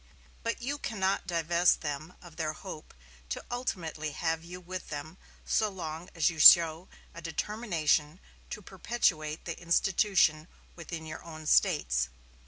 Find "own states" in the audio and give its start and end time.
11.23-12.09